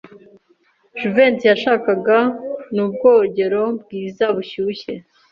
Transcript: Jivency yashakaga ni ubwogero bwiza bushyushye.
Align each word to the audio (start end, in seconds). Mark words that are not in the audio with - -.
Jivency 0.97 1.45
yashakaga 1.51 2.19
ni 2.73 2.79
ubwogero 2.85 3.63
bwiza 3.81 4.25
bushyushye. 4.35 4.93